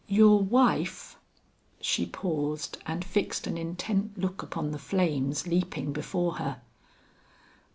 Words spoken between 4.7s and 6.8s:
the flames leaping before her.